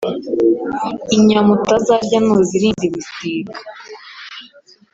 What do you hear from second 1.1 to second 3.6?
Inyama utazarya ntuzirinda ibisiga